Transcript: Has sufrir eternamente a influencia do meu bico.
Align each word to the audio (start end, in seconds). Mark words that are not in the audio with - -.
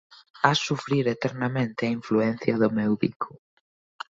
Has 0.41 0.57
sufrir 0.57 1.07
eternamente 1.15 1.81
a 1.85 1.93
influencia 1.99 2.53
do 2.61 2.69
meu 2.77 2.91
bico. 3.01 3.31